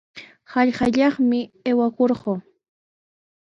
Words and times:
Hallqayaqmi 0.53 1.41
aywakurquu. 1.69 2.33